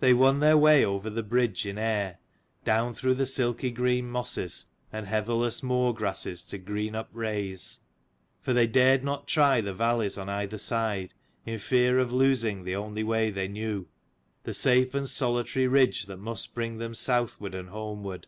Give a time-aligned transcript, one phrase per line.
[0.00, 2.18] They won their way over the bridge in air,
[2.64, 7.78] down through the silky green mosses and heatherless moor grasses, to Greenup raise:
[8.42, 11.14] for they dared not try the valleys on either hand
[11.46, 13.88] in fear of losing the only way they knew,
[14.42, 18.26] the safe and solitary ridge that must bring them southward and homeward.